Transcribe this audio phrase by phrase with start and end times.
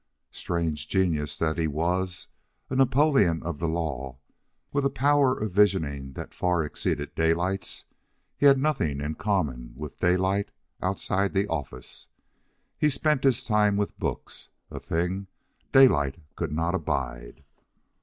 [0.31, 2.25] Strange genius that he was,
[2.71, 4.17] a Napoleon of the law,
[4.73, 7.85] with a power of visioning that far exceeded Daylight's,
[8.35, 10.49] he had nothing in common with Daylight
[10.81, 12.07] outside the office.
[12.79, 15.27] He spent his time with books, a thing
[15.71, 17.43] Daylight could not abide.